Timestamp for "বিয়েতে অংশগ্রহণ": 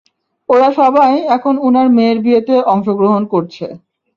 2.25-3.23